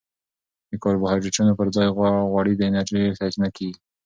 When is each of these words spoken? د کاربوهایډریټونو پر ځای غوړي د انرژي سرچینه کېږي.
د 0.69 0.71
کاربوهایډریټونو 0.83 1.51
پر 1.59 1.67
ځای 1.75 1.87
غوړي 2.31 2.53
د 2.55 2.61
انرژي 2.69 3.01
سرچینه 3.19 3.49
کېږي. 3.57 3.79